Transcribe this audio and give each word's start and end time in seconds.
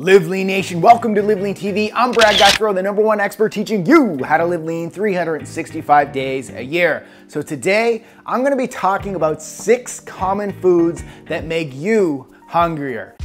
Live 0.00 0.28
Lean 0.28 0.46
Nation, 0.46 0.80
welcome 0.80 1.12
to 1.16 1.22
Live 1.22 1.40
Lean 1.40 1.56
TV. 1.56 1.90
I'm 1.92 2.12
Brad 2.12 2.36
Gouthro, 2.36 2.72
the 2.72 2.80
number 2.80 3.02
one 3.02 3.18
expert 3.18 3.50
teaching 3.50 3.84
you 3.84 4.22
how 4.22 4.36
to 4.36 4.46
live 4.46 4.62
lean 4.62 4.92
365 4.92 6.12
days 6.12 6.50
a 6.50 6.62
year. 6.62 7.04
So 7.26 7.42
today, 7.42 8.04
I'm 8.24 8.44
gonna 8.44 8.54
be 8.54 8.68
talking 8.68 9.16
about 9.16 9.42
six 9.42 9.98
common 9.98 10.52
foods 10.60 11.02
that 11.26 11.46
make 11.46 11.74
you 11.74 12.32
hungrier. 12.46 13.17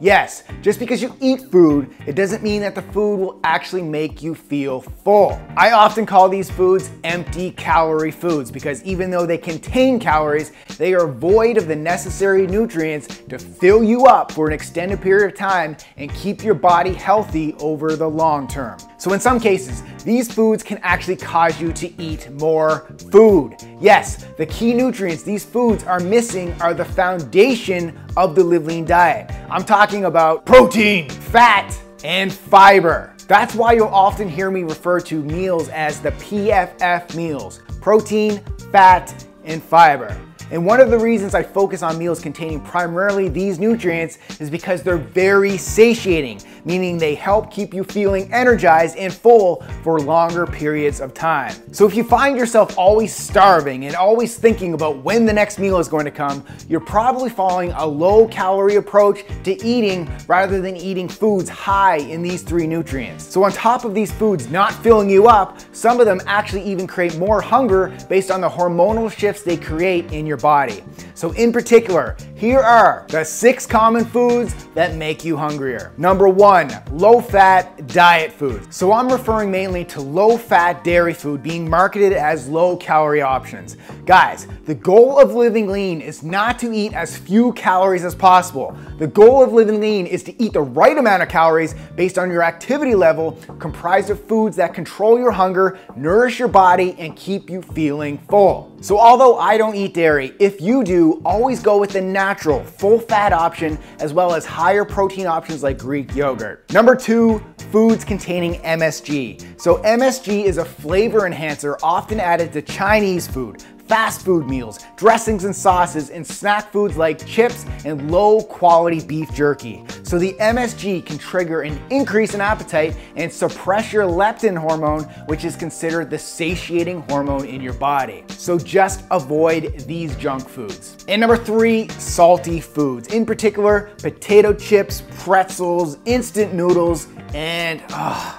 Yes, 0.00 0.44
just 0.62 0.78
because 0.78 1.02
you 1.02 1.12
eat 1.20 1.50
food, 1.50 1.92
it 2.06 2.14
doesn't 2.14 2.40
mean 2.40 2.60
that 2.62 2.76
the 2.76 2.82
food 2.82 3.16
will 3.16 3.40
actually 3.42 3.82
make 3.82 4.22
you 4.22 4.32
feel 4.32 4.80
full. 4.80 5.40
I 5.56 5.72
often 5.72 6.06
call 6.06 6.28
these 6.28 6.48
foods 6.48 6.90
empty 7.02 7.50
calorie 7.50 8.12
foods 8.12 8.52
because 8.52 8.80
even 8.84 9.10
though 9.10 9.26
they 9.26 9.38
contain 9.38 9.98
calories, 9.98 10.52
they 10.76 10.94
are 10.94 11.08
void 11.08 11.56
of 11.56 11.66
the 11.66 11.74
necessary 11.74 12.46
nutrients 12.46 13.08
to 13.28 13.40
fill 13.40 13.82
you 13.82 14.06
up 14.06 14.30
for 14.30 14.46
an 14.46 14.52
extended 14.52 15.00
period 15.02 15.32
of 15.32 15.36
time 15.36 15.76
and 15.96 16.14
keep 16.14 16.44
your 16.44 16.54
body 16.54 16.92
healthy 16.92 17.54
over 17.54 17.96
the 17.96 18.08
long 18.08 18.46
term. 18.46 18.78
So 18.98 19.12
in 19.12 19.20
some 19.20 19.40
cases, 19.40 19.82
these 20.04 20.32
foods 20.32 20.62
can 20.62 20.78
actually 20.78 21.16
cause 21.16 21.60
you 21.60 21.72
to 21.72 22.02
eat 22.02 22.30
more 22.32 22.92
food. 23.10 23.56
Yes, 23.80 24.24
the 24.36 24.46
key 24.46 24.74
nutrients 24.74 25.24
these 25.24 25.44
foods 25.44 25.82
are 25.82 26.00
missing 26.00 26.52
are 26.60 26.72
the 26.72 26.84
foundation 26.84 27.98
of 28.16 28.36
the 28.36 28.44
Live 28.44 28.66
Lean 28.66 28.84
diet. 28.84 29.30
I'm 29.50 29.64
talking 29.64 30.04
about 30.04 30.44
protein, 30.44 31.08
fat, 31.08 31.74
and 32.04 32.30
fiber. 32.30 33.14
That's 33.28 33.54
why 33.54 33.72
you'll 33.72 33.86
often 33.86 34.28
hear 34.28 34.50
me 34.50 34.62
refer 34.62 35.00
to 35.00 35.22
meals 35.22 35.70
as 35.70 36.00
the 36.00 36.10
PFF 36.12 37.14
meals 37.14 37.62
protein, 37.80 38.42
fat, 38.70 39.26
and 39.44 39.62
fiber. 39.62 40.20
And 40.50 40.64
one 40.64 40.80
of 40.80 40.90
the 40.90 40.98
reasons 40.98 41.34
I 41.34 41.42
focus 41.42 41.82
on 41.82 41.98
meals 41.98 42.20
containing 42.20 42.60
primarily 42.60 43.28
these 43.28 43.58
nutrients 43.58 44.18
is 44.40 44.48
because 44.48 44.82
they're 44.82 44.96
very 44.96 45.58
satiating, 45.58 46.40
meaning 46.64 46.96
they 46.96 47.14
help 47.14 47.50
keep 47.50 47.74
you 47.74 47.84
feeling 47.84 48.32
energized 48.32 48.96
and 48.96 49.12
full 49.12 49.62
for 49.82 50.00
longer 50.00 50.46
periods 50.46 51.02
of 51.02 51.12
time. 51.12 51.54
So 51.72 51.86
if 51.86 51.94
you 51.94 52.02
find 52.02 52.38
yourself 52.38 52.78
always 52.78 53.14
starving 53.14 53.84
and 53.84 53.94
always 53.94 54.38
thinking 54.38 54.72
about 54.72 55.02
when 55.02 55.26
the 55.26 55.32
next 55.34 55.58
meal 55.58 55.78
is 55.78 55.88
going 55.88 56.06
to 56.06 56.10
come, 56.10 56.42
you're 56.66 56.80
probably 56.80 57.28
following 57.28 57.72
a 57.72 57.86
low 57.86 58.26
calorie 58.28 58.76
approach 58.76 59.24
to 59.44 59.62
eating 59.62 60.10
rather 60.28 60.62
than 60.62 60.76
eating 60.76 61.08
foods 61.08 61.50
high 61.50 61.96
in 61.98 62.22
these 62.22 62.42
three 62.42 62.66
nutrients. 62.66 63.24
So 63.24 63.44
on 63.44 63.52
top 63.52 63.84
of 63.84 63.92
these 63.94 64.12
foods 64.12 64.48
not 64.48 64.72
filling 64.82 65.10
you 65.10 65.26
up, 65.26 65.58
some 65.72 66.00
of 66.00 66.06
them 66.06 66.22
actually 66.26 66.62
even 66.62 66.86
create 66.86 67.18
more 67.18 67.42
hunger 67.42 67.94
based 68.08 68.30
on 68.30 68.40
the 68.40 68.48
hormonal 68.48 69.10
shifts 69.10 69.42
they 69.42 69.58
create 69.58 70.10
in 70.10 70.24
your 70.24 70.37
body. 70.38 70.82
So 71.14 71.32
in 71.32 71.52
particular, 71.52 72.16
here 72.34 72.60
are 72.60 73.04
the 73.08 73.24
six 73.24 73.66
common 73.66 74.04
foods 74.04 74.54
that 74.74 74.94
make 74.94 75.24
you 75.24 75.36
hungrier. 75.36 75.92
Number 75.96 76.28
one, 76.28 76.70
low 76.92 77.20
fat 77.20 77.88
diet 77.88 78.32
food. 78.32 78.72
So 78.72 78.92
I'm 78.92 79.08
referring 79.08 79.50
mainly 79.50 79.84
to 79.86 80.00
low 80.00 80.38
fat 80.38 80.84
dairy 80.84 81.14
food 81.14 81.42
being 81.42 81.68
marketed 81.68 82.12
as 82.12 82.48
low 82.48 82.76
calorie 82.76 83.22
options. 83.22 83.76
Guys, 84.06 84.46
the 84.66 84.74
goal 84.74 85.18
of 85.18 85.34
living 85.34 85.68
lean 85.68 86.00
is 86.00 86.22
not 86.22 86.58
to 86.60 86.72
eat 86.72 86.92
as 86.92 87.16
few 87.16 87.52
calories 87.54 88.04
as 88.04 88.14
possible. 88.14 88.76
The 88.98 89.06
goal 89.06 89.42
of 89.42 89.52
living 89.52 89.80
lean 89.80 90.06
is 90.06 90.22
to 90.24 90.42
eat 90.42 90.52
the 90.52 90.62
right 90.62 90.96
amount 90.96 91.22
of 91.22 91.28
calories 91.28 91.74
based 91.96 92.18
on 92.18 92.30
your 92.30 92.42
activity 92.42 92.94
level, 92.94 93.32
comprised 93.58 94.10
of 94.10 94.22
foods 94.24 94.56
that 94.56 94.74
control 94.74 95.18
your 95.18 95.32
hunger, 95.32 95.78
nourish 95.96 96.38
your 96.38 96.48
body, 96.48 96.94
and 96.98 97.16
keep 97.16 97.50
you 97.50 97.62
feeling 97.62 98.18
full. 98.30 98.72
So 98.80 98.98
although 98.98 99.38
I 99.38 99.58
don't 99.58 99.74
eat 99.74 99.94
dairy, 99.94 100.27
if 100.38 100.60
you 100.60 100.84
do, 100.84 101.20
always 101.24 101.60
go 101.62 101.78
with 101.78 101.90
the 101.90 102.00
natural, 102.00 102.62
full 102.64 102.98
fat 102.98 103.32
option, 103.32 103.78
as 104.00 104.12
well 104.12 104.34
as 104.34 104.44
higher 104.44 104.84
protein 104.84 105.26
options 105.26 105.62
like 105.62 105.78
Greek 105.78 106.14
yogurt. 106.14 106.70
Number 106.72 106.94
two, 106.94 107.42
foods 107.70 108.04
containing 108.04 108.60
MSG. 108.62 109.60
So 109.60 109.76
MSG 109.78 110.44
is 110.44 110.58
a 110.58 110.64
flavor 110.64 111.26
enhancer 111.26 111.78
often 111.82 112.20
added 112.20 112.52
to 112.52 112.62
Chinese 112.62 113.26
food, 113.26 113.62
fast 113.88 114.24
food 114.24 114.46
meals, 114.46 114.78
dressings 114.96 115.44
and 115.44 115.56
sauces, 115.56 116.10
and 116.10 116.24
snack 116.24 116.70
foods 116.70 116.96
like 116.96 117.24
chips 117.26 117.64
and 117.84 118.10
low 118.10 118.42
quality 118.42 119.00
beef 119.00 119.32
jerky. 119.32 119.84
So 120.02 120.18
the 120.18 120.34
MSG 120.34 121.04
can 121.04 121.18
trigger 121.18 121.62
an 121.62 121.80
increase 121.90 122.34
in 122.34 122.40
appetite 122.40 122.96
and 123.16 123.32
suppress 123.32 123.92
your 123.92 124.04
leptin 124.04 124.56
hormone, 124.56 125.04
which 125.26 125.44
is 125.44 125.56
considered 125.56 126.10
the 126.10 126.18
satiating 126.18 127.00
hormone 127.02 127.46
in 127.46 127.60
your 127.60 127.74
body. 127.74 128.24
So 128.28 128.58
just 128.58 129.04
avoid 129.10 129.78
these 129.86 130.14
junk 130.16 130.48
foods. 130.48 131.04
And 131.08 131.20
number 131.20 131.36
three, 131.36 131.88
salty 131.90 132.60
foods. 132.60 133.08
In 133.08 133.24
particular, 133.24 133.90
potato 133.98 134.52
chips, 134.52 135.02
pretzels, 135.18 135.98
instant 136.04 136.54
noodles, 136.54 137.08
and 137.34 137.82
uh, 137.90 138.38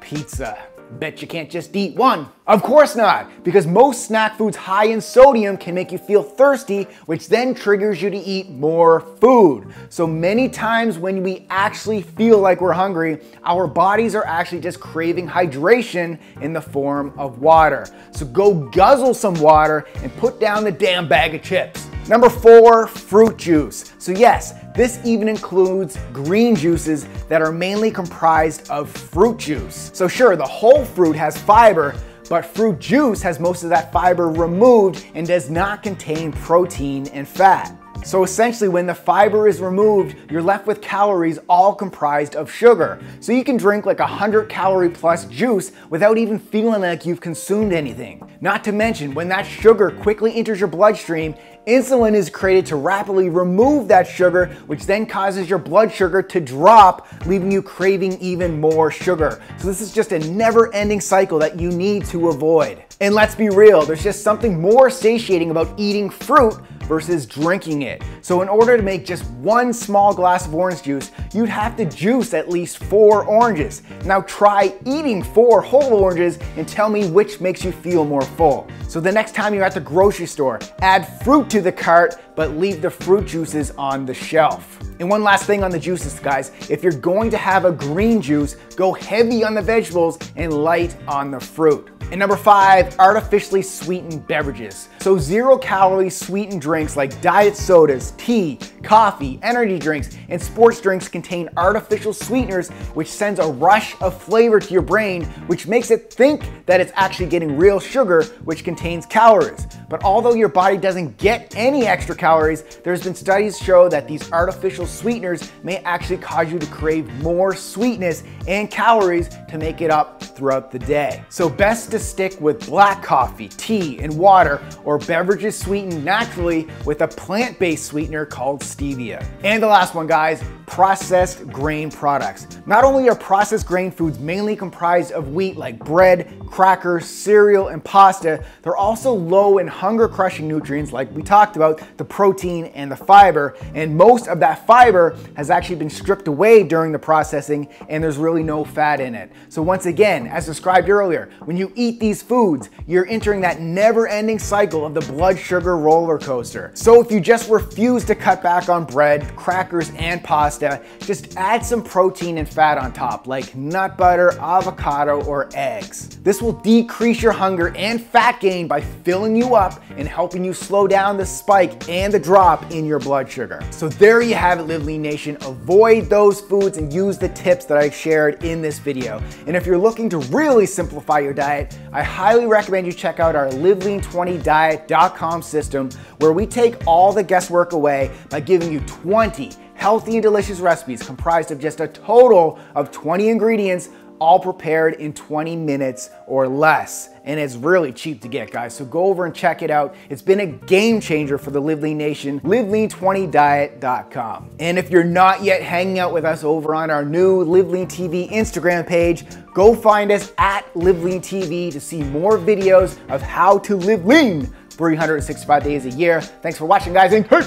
pizza. 0.00 0.73
Bet 0.98 1.20
you 1.20 1.28
can't 1.28 1.50
just 1.50 1.74
eat 1.74 1.96
one. 1.96 2.28
Of 2.46 2.62
course 2.62 2.94
not, 2.94 3.42
because 3.42 3.66
most 3.66 4.06
snack 4.06 4.38
foods 4.38 4.56
high 4.56 4.86
in 4.86 5.00
sodium 5.00 5.56
can 5.56 5.74
make 5.74 5.90
you 5.90 5.98
feel 5.98 6.22
thirsty, 6.22 6.84
which 7.06 7.28
then 7.28 7.54
triggers 7.54 8.00
you 8.00 8.10
to 8.10 8.16
eat 8.16 8.50
more 8.50 9.00
food. 9.00 9.72
So 9.88 10.06
many 10.06 10.48
times 10.48 10.98
when 10.98 11.22
we 11.22 11.46
actually 11.50 12.02
feel 12.02 12.38
like 12.38 12.60
we're 12.60 12.72
hungry, 12.72 13.20
our 13.44 13.66
bodies 13.66 14.14
are 14.14 14.26
actually 14.26 14.60
just 14.60 14.78
craving 14.78 15.26
hydration 15.26 16.18
in 16.40 16.52
the 16.52 16.60
form 16.60 17.12
of 17.16 17.40
water. 17.40 17.86
So 18.12 18.26
go 18.26 18.54
guzzle 18.70 19.14
some 19.14 19.34
water 19.34 19.86
and 19.96 20.14
put 20.16 20.38
down 20.38 20.64
the 20.64 20.72
damn 20.72 21.08
bag 21.08 21.34
of 21.34 21.42
chips. 21.42 21.88
Number 22.06 22.28
four, 22.28 22.86
fruit 22.86 23.38
juice. 23.38 23.94
So 23.98 24.12
yes, 24.12 24.52
this 24.76 25.00
even 25.04 25.26
includes 25.26 25.98
green 26.12 26.54
juices 26.54 27.06
that 27.30 27.40
are 27.40 27.50
mainly 27.50 27.90
comprised 27.90 28.68
of 28.68 28.90
fruit 28.90 29.38
juice. 29.38 29.90
So 29.94 30.06
sure, 30.06 30.36
the 30.36 30.44
whole 30.44 30.84
fruit 30.84 31.16
has 31.16 31.38
fiber, 31.38 31.94
but 32.28 32.44
fruit 32.44 32.78
juice 32.78 33.22
has 33.22 33.40
most 33.40 33.62
of 33.62 33.70
that 33.70 33.90
fiber 33.90 34.28
removed 34.28 35.06
and 35.14 35.26
does 35.26 35.48
not 35.48 35.82
contain 35.82 36.30
protein 36.30 37.06
and 37.08 37.26
fat. 37.26 37.74
So 38.04 38.22
essentially, 38.22 38.68
when 38.68 38.84
the 38.84 38.94
fiber 38.94 39.48
is 39.48 39.60
removed, 39.60 40.30
you're 40.30 40.42
left 40.42 40.66
with 40.66 40.82
calories 40.82 41.38
all 41.48 41.74
comprised 41.74 42.36
of 42.36 42.50
sugar. 42.50 43.00
So 43.20 43.32
you 43.32 43.42
can 43.42 43.56
drink 43.56 43.86
like 43.86 44.00
a 44.00 44.02
100 44.02 44.50
calorie 44.50 44.90
plus 44.90 45.24
juice 45.24 45.72
without 45.88 46.18
even 46.18 46.38
feeling 46.38 46.82
like 46.82 47.06
you've 47.06 47.22
consumed 47.22 47.72
anything. 47.72 48.30
Not 48.42 48.62
to 48.64 48.72
mention, 48.72 49.14
when 49.14 49.28
that 49.28 49.44
sugar 49.46 49.90
quickly 49.90 50.36
enters 50.36 50.60
your 50.60 50.68
bloodstream, 50.68 51.34
insulin 51.66 52.14
is 52.14 52.28
created 52.30 52.66
to 52.66 52.76
rapidly 52.76 53.30
remove 53.30 53.88
that 53.88 54.06
sugar, 54.06 54.46
which 54.66 54.86
then 54.86 55.06
causes 55.06 55.48
your 55.48 55.58
blood 55.58 55.92
sugar 55.92 56.22
to 56.22 56.40
drop, 56.40 57.06
leaving 57.26 57.50
you 57.50 57.62
craving 57.62 58.18
even 58.20 58.60
more 58.60 58.90
sugar. 58.90 59.42
So 59.58 59.66
this 59.66 59.80
is 59.80 59.92
just 59.92 60.12
a 60.12 60.18
never 60.18 60.72
ending 60.74 61.00
cycle 61.00 61.38
that 61.38 61.58
you 61.58 61.70
need 61.70 62.04
to 62.06 62.28
avoid. 62.28 62.84
And 63.00 63.14
let's 63.14 63.34
be 63.34 63.48
real, 63.48 63.84
there's 63.84 64.02
just 64.02 64.22
something 64.22 64.60
more 64.60 64.88
satiating 64.88 65.50
about 65.50 65.68
eating 65.78 66.08
fruit 66.08 66.54
versus 66.84 67.26
drinking 67.26 67.82
it. 67.82 68.02
So 68.22 68.42
in 68.42 68.48
order 68.48 68.76
to 68.76 68.82
make 68.82 69.04
just 69.04 69.24
one 69.30 69.72
small 69.72 70.14
glass 70.14 70.46
of 70.46 70.54
orange 70.54 70.82
juice, 70.82 71.10
you'd 71.32 71.48
have 71.48 71.76
to 71.76 71.84
juice 71.84 72.34
at 72.34 72.48
least 72.48 72.78
four 72.78 73.24
oranges. 73.24 73.82
Now 74.04 74.20
try 74.22 74.74
eating 74.86 75.22
four 75.22 75.60
whole 75.60 75.94
oranges 75.94 76.38
and 76.56 76.68
tell 76.68 76.88
me 76.88 77.08
which 77.08 77.40
makes 77.40 77.64
you 77.64 77.72
feel 77.72 78.04
more 78.04 78.22
full. 78.22 78.68
So 78.88 79.00
the 79.00 79.12
next 79.12 79.34
time 79.34 79.54
you're 79.54 79.64
at 79.64 79.74
the 79.74 79.80
grocery 79.80 80.26
store, 80.26 80.60
add 80.80 81.04
fruit 81.22 81.50
to 81.54 81.62
the 81.62 81.70
cart, 81.70 82.16
but 82.34 82.56
leave 82.56 82.82
the 82.82 82.90
fruit 82.90 83.26
juices 83.26 83.70
on 83.78 84.04
the 84.04 84.12
shelf. 84.12 84.80
And 84.98 85.08
one 85.08 85.22
last 85.22 85.44
thing 85.46 85.62
on 85.62 85.70
the 85.70 85.78
juices, 85.78 86.18
guys. 86.18 86.50
If 86.68 86.82
you're 86.82 86.92
going 86.92 87.30
to 87.30 87.36
have 87.36 87.64
a 87.64 87.70
green 87.70 88.20
juice, 88.20 88.56
go 88.74 88.92
heavy 88.92 89.44
on 89.44 89.54
the 89.54 89.62
vegetables 89.62 90.18
and 90.34 90.52
light 90.52 90.96
on 91.06 91.30
the 91.30 91.38
fruit. 91.38 91.90
And 92.10 92.18
number 92.18 92.36
five, 92.36 92.98
artificially 92.98 93.62
sweetened 93.62 94.26
beverages. 94.26 94.88
So 95.00 95.16
zero 95.16 95.56
calorie 95.56 96.10
sweetened 96.10 96.60
drinks 96.60 96.96
like 96.96 97.20
diet 97.20 97.56
sodas, 97.56 98.12
tea, 98.18 98.58
coffee, 98.82 99.38
energy 99.42 99.78
drinks, 99.78 100.16
and 100.28 100.40
sports 100.40 100.80
drinks 100.80 101.08
contain 101.08 101.48
artificial 101.56 102.12
sweeteners, 102.12 102.68
which 102.94 103.08
sends 103.08 103.40
a 103.40 103.46
rush 103.46 104.00
of 104.00 104.20
flavor 104.20 104.60
to 104.60 104.72
your 104.72 104.82
brain, 104.82 105.24
which 105.46 105.66
makes 105.66 105.90
it 105.90 106.12
think 106.12 106.44
that 106.66 106.80
it's 106.80 106.92
actually 106.94 107.26
getting 107.26 107.56
real 107.56 107.80
sugar, 107.80 108.24
which 108.44 108.64
contains 108.64 109.06
calories. 109.06 109.66
But 109.94 110.02
although 110.02 110.34
your 110.34 110.48
body 110.48 110.76
doesn't 110.76 111.18
get 111.18 111.54
any 111.56 111.86
extra 111.86 112.16
calories, 112.16 112.64
there's 112.82 113.04
been 113.04 113.14
studies 113.14 113.56
show 113.56 113.88
that 113.90 114.08
these 114.08 114.32
artificial 114.32 114.88
sweeteners 114.88 115.52
may 115.62 115.76
actually 115.84 116.16
cause 116.16 116.50
you 116.50 116.58
to 116.58 116.66
crave 116.66 117.08
more 117.22 117.54
sweetness 117.54 118.24
and 118.48 118.68
calories 118.68 119.28
to 119.50 119.56
make 119.56 119.82
it 119.82 119.92
up 119.92 120.20
throughout 120.20 120.72
the 120.72 120.80
day. 120.80 121.22
So 121.28 121.48
best 121.48 121.92
to 121.92 122.00
stick 122.00 122.40
with 122.40 122.66
black 122.66 123.04
coffee, 123.04 123.46
tea, 123.46 124.00
and 124.00 124.18
water, 124.18 124.60
or 124.84 124.98
beverages 124.98 125.56
sweetened 125.56 126.04
naturally 126.04 126.66
with 126.84 127.02
a 127.02 127.06
plant-based 127.06 127.86
sweetener 127.86 128.26
called 128.26 128.62
stevia. 128.62 129.24
And 129.44 129.62
the 129.62 129.68
last 129.68 129.94
one, 129.94 130.08
guys, 130.08 130.42
processed 130.74 131.46
grain 131.52 131.88
products. 131.88 132.48
Not 132.66 132.82
only 132.82 133.08
are 133.08 133.14
processed 133.14 133.64
grain 133.64 133.92
foods 133.92 134.18
mainly 134.18 134.56
comprised 134.56 135.12
of 135.12 135.28
wheat 135.28 135.56
like 135.56 135.78
bread, 135.78 136.36
crackers, 136.48 137.06
cereal, 137.06 137.68
and 137.68 137.84
pasta, 137.84 138.44
they're 138.62 138.76
also 138.76 139.12
low 139.12 139.58
in 139.58 139.68
hunger 139.68 140.08
crushing 140.08 140.48
nutrients 140.48 140.92
like 140.92 141.08
we 141.12 141.22
talked 141.22 141.54
about, 141.54 141.80
the 141.96 142.04
protein 142.04 142.64
and 142.74 142.90
the 142.90 142.96
fiber. 142.96 143.56
And 143.74 143.96
most 143.96 144.26
of 144.26 144.40
that 144.40 144.66
fiber 144.66 145.16
has 145.36 145.48
actually 145.48 145.76
been 145.76 145.90
stripped 145.90 146.26
away 146.26 146.64
during 146.64 146.90
the 146.90 146.98
processing 146.98 147.68
and 147.88 148.02
there's 148.02 148.16
really 148.16 148.42
no 148.42 148.64
fat 148.64 149.00
in 149.00 149.14
it. 149.14 149.30
So 149.50 149.62
once 149.62 149.86
again, 149.86 150.26
as 150.26 150.44
described 150.44 150.88
earlier, 150.88 151.30
when 151.44 151.56
you 151.56 151.72
eat 151.76 152.00
these 152.00 152.20
foods, 152.20 152.68
you're 152.88 153.06
entering 153.06 153.40
that 153.42 153.60
never 153.60 154.08
ending 154.08 154.40
cycle 154.40 154.84
of 154.84 154.92
the 154.92 155.02
blood 155.12 155.38
sugar 155.38 155.76
roller 155.76 156.18
coaster. 156.18 156.72
So 156.74 157.00
if 157.00 157.12
you 157.12 157.20
just 157.20 157.48
refuse 157.48 158.04
to 158.06 158.16
cut 158.16 158.42
back 158.42 158.68
on 158.68 158.84
bread, 158.86 159.36
crackers, 159.36 159.92
and 159.92 160.20
pasta, 160.24 160.63
just 161.00 161.36
add 161.36 161.64
some 161.64 161.82
protein 161.82 162.38
and 162.38 162.48
fat 162.48 162.78
on 162.78 162.92
top, 162.92 163.26
like 163.26 163.54
nut 163.54 163.96
butter, 163.96 164.32
avocado, 164.40 165.22
or 165.24 165.48
eggs. 165.54 166.18
This 166.22 166.40
will 166.40 166.52
decrease 166.52 167.22
your 167.22 167.32
hunger 167.32 167.74
and 167.76 168.00
fat 168.00 168.40
gain 168.40 168.66
by 168.66 168.80
filling 168.80 169.36
you 169.36 169.54
up 169.54 169.82
and 169.96 170.08
helping 170.08 170.44
you 170.44 170.52
slow 170.52 170.86
down 170.86 171.16
the 171.16 171.26
spike 171.26 171.88
and 171.88 172.12
the 172.12 172.18
drop 172.18 172.70
in 172.70 172.86
your 172.86 172.98
blood 172.98 173.30
sugar. 173.30 173.60
So 173.70 173.88
there 173.88 174.22
you 174.22 174.34
have 174.34 174.58
it, 174.58 174.62
Live 174.64 174.84
Lean 174.84 175.02
Nation. 175.02 175.36
Avoid 175.42 176.08
those 176.08 176.40
foods 176.40 176.78
and 176.78 176.92
use 176.92 177.18
the 177.18 177.28
tips 177.30 177.64
that 177.66 177.78
I 177.78 177.90
shared 177.90 178.42
in 178.44 178.62
this 178.62 178.78
video. 178.78 179.22
And 179.46 179.56
if 179.56 179.66
you're 179.66 179.78
looking 179.78 180.08
to 180.10 180.18
really 180.18 180.66
simplify 180.66 181.18
your 181.18 181.34
diet, 181.34 181.78
I 181.92 182.02
highly 182.02 182.46
recommend 182.46 182.86
you 182.86 182.92
check 182.92 183.20
out 183.20 183.36
our 183.36 183.48
livelean20diet.com 183.48 185.42
system 185.42 185.90
where 186.18 186.32
we 186.32 186.46
take 186.46 186.86
all 186.86 187.12
the 187.12 187.22
guesswork 187.22 187.72
away 187.72 188.10
by 188.30 188.40
giving 188.40 188.72
you 188.72 188.80
20 188.80 189.50
healthy 189.84 190.14
and 190.14 190.22
delicious 190.22 190.60
recipes 190.60 191.02
comprised 191.02 191.50
of 191.50 191.60
just 191.60 191.78
a 191.78 191.86
total 191.86 192.58
of 192.74 192.90
20 192.90 193.28
ingredients 193.28 193.90
all 194.18 194.40
prepared 194.40 194.94
in 194.94 195.12
20 195.12 195.56
minutes 195.56 196.08
or 196.26 196.48
less. 196.48 197.10
And 197.24 197.38
it's 197.38 197.54
really 197.54 197.92
cheap 197.92 198.22
to 198.22 198.28
get, 198.28 198.50
guys. 198.50 198.74
So 198.74 198.86
go 198.86 199.04
over 199.04 199.26
and 199.26 199.34
check 199.34 199.60
it 199.60 199.70
out. 199.70 199.94
It's 200.08 200.22
been 200.22 200.40
a 200.40 200.46
game 200.46 201.02
changer 201.02 201.36
for 201.36 201.50
the 201.50 201.60
Live 201.60 201.82
Lean 201.82 201.98
Nation, 201.98 202.40
livelean20diet.com. 202.40 204.50
And 204.58 204.78
if 204.78 204.88
you're 204.88 205.04
not 205.04 205.42
yet 205.42 205.60
hanging 205.60 205.98
out 205.98 206.14
with 206.14 206.24
us 206.24 206.44
over 206.44 206.74
on 206.74 206.90
our 206.90 207.04
new 207.04 207.42
Live 207.42 207.68
Lean 207.68 207.86
TV 207.86 208.30
Instagram 208.30 208.86
page, 208.86 209.26
go 209.52 209.74
find 209.74 210.10
us 210.10 210.32
at 210.38 210.74
Live 210.74 211.02
Lean 211.02 211.20
TV 211.20 211.70
to 211.70 211.78
see 211.78 212.02
more 212.04 212.38
videos 212.38 212.96
of 213.10 213.20
how 213.20 213.58
to 213.58 213.76
live 213.76 214.06
lean 214.06 214.46
365 214.70 215.62
days 215.62 215.84
a 215.84 215.90
year. 215.90 216.22
Thanks 216.22 216.56
for 216.56 216.64
watching, 216.64 216.94
guys, 216.94 217.12
and 217.12 217.26
hey, 217.26 217.42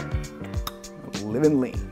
living 1.24 1.60
lean. 1.60 1.87